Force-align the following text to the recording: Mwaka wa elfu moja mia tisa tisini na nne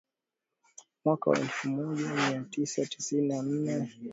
Mwaka 1.05 1.29
wa 1.29 1.39
elfu 1.39 1.69
moja 1.69 2.13
mia 2.13 2.41
tisa 2.41 2.85
tisini 2.85 3.27
na 3.27 3.41
nne 3.41 3.89